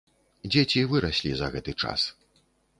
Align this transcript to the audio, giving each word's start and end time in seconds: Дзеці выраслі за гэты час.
Дзеці 0.51 0.81
выраслі 0.95 1.31
за 1.43 1.53
гэты 1.59 1.71
час. 1.85 2.01